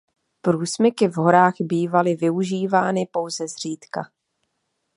Průsmyky 0.41 1.07
v 1.07 1.17
horách 1.17 1.53
bývaly 1.61 2.15
využívány 2.15 3.07
pouze 3.11 3.47
zřídka. 3.47 4.11